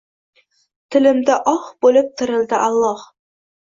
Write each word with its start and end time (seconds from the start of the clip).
Tilimda 0.95 1.37
“oh” 1.53 1.69
bo‘lib 1.87 2.11
tirildi 2.23 2.59
Alloh! 2.63 3.05